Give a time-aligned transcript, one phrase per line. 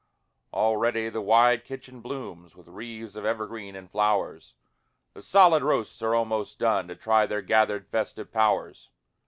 [0.51, 4.55] Already the wide kitchen blooms With wreaths of evergreens and flowers,
[5.13, 8.89] The solid roasts are almost done, To try their gathered festive powers.